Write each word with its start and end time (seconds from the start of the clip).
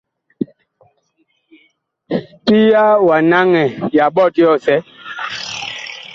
Pia 2.45 2.83
wa 3.07 3.17
naŋɛ 3.29 3.63
ya 3.95 4.05
ɓɔt 4.15 4.33
yɔsɛ. 4.43 4.75